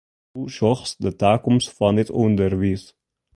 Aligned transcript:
Hoe 0.33 0.49
sjochst 0.55 0.95
de 1.03 1.11
takomst 1.21 1.69
fan 1.77 1.99
it 2.03 2.09
ûnderwiis? 2.23 2.83